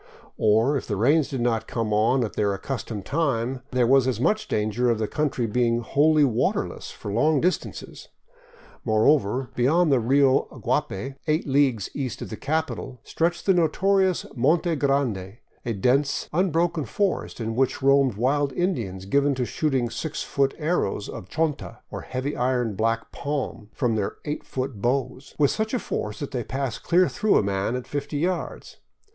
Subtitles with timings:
[0.39, 4.19] Or, if the rains did not come on at their accustomed time, there was as
[4.19, 8.07] much danger of the country being wholly waterless for long distances.
[8.83, 14.75] Moreover, beyond the Rio Guapay, eight leagues east of the capital, stretched the notorious Monte
[14.77, 15.37] Grande,
[15.67, 21.09] a dense, unbroken forest in which roamed wild Indians given to shooting six foot airrows
[21.09, 26.19] of chonta, or iron heavy black palm, from their eight foot bows, with such force
[26.19, 28.77] that they pass clear through a man at fifty yards.